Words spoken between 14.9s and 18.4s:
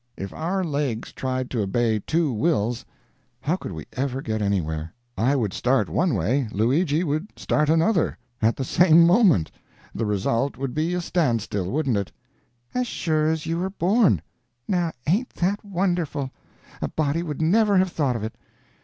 ain't that wonderful! A body would never have thought of it."